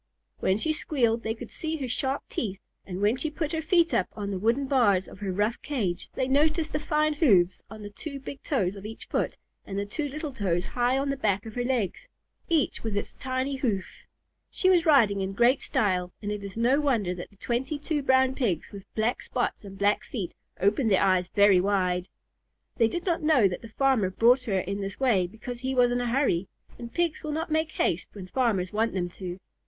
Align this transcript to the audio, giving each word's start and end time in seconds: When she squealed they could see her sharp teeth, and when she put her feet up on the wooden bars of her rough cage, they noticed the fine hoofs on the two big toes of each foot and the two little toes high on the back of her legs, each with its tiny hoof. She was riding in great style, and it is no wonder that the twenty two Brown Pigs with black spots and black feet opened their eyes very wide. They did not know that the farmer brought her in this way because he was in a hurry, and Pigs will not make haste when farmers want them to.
When 0.39 0.57
she 0.57 0.73
squealed 0.73 1.21
they 1.21 1.35
could 1.35 1.51
see 1.51 1.77
her 1.77 1.87
sharp 1.87 2.23
teeth, 2.27 2.59
and 2.87 3.01
when 3.03 3.17
she 3.17 3.29
put 3.29 3.51
her 3.51 3.61
feet 3.61 3.93
up 3.93 4.07
on 4.15 4.31
the 4.31 4.39
wooden 4.39 4.65
bars 4.65 5.07
of 5.07 5.19
her 5.19 5.31
rough 5.31 5.61
cage, 5.61 6.09
they 6.15 6.27
noticed 6.27 6.73
the 6.73 6.79
fine 6.79 7.13
hoofs 7.13 7.61
on 7.69 7.83
the 7.83 7.91
two 7.91 8.19
big 8.19 8.41
toes 8.41 8.75
of 8.75 8.83
each 8.83 9.05
foot 9.05 9.37
and 9.63 9.77
the 9.77 9.85
two 9.85 10.07
little 10.07 10.31
toes 10.31 10.65
high 10.65 10.97
on 10.97 11.11
the 11.11 11.17
back 11.17 11.45
of 11.45 11.53
her 11.53 11.63
legs, 11.63 12.07
each 12.49 12.83
with 12.83 12.97
its 12.97 13.13
tiny 13.13 13.57
hoof. 13.57 13.85
She 14.49 14.71
was 14.71 14.87
riding 14.87 15.21
in 15.21 15.33
great 15.33 15.61
style, 15.61 16.11
and 16.19 16.31
it 16.31 16.43
is 16.43 16.57
no 16.57 16.79
wonder 16.79 17.13
that 17.13 17.29
the 17.29 17.35
twenty 17.37 17.77
two 17.77 18.01
Brown 18.01 18.33
Pigs 18.33 18.71
with 18.71 18.91
black 18.95 19.21
spots 19.21 19.63
and 19.63 19.77
black 19.77 20.03
feet 20.03 20.33
opened 20.59 20.89
their 20.89 21.03
eyes 21.03 21.27
very 21.27 21.61
wide. 21.61 22.07
They 22.77 22.87
did 22.87 23.05
not 23.05 23.21
know 23.21 23.47
that 23.47 23.61
the 23.61 23.69
farmer 23.69 24.09
brought 24.09 24.45
her 24.45 24.61
in 24.61 24.81
this 24.81 24.99
way 24.99 25.27
because 25.27 25.59
he 25.59 25.75
was 25.75 25.91
in 25.91 26.01
a 26.01 26.07
hurry, 26.09 26.47
and 26.79 26.91
Pigs 26.91 27.21
will 27.23 27.33
not 27.33 27.51
make 27.51 27.73
haste 27.73 28.09
when 28.13 28.25
farmers 28.25 28.73
want 28.73 28.93
them 28.95 29.07
to. 29.09 29.39